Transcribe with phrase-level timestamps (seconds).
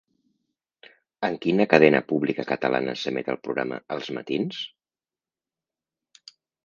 [1.27, 4.63] En quina cadena pública catalana s'emet el programa 'Els matins'?